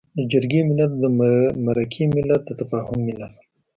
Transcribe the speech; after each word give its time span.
د 0.17 0.19
جرګې 0.31 0.61
ملت، 0.69 0.91
د 1.01 1.03
مرکې 1.65 2.03
ملت، 2.15 2.41
د 2.45 2.49
تفاهم 2.61 2.99
ملت. 3.07 3.33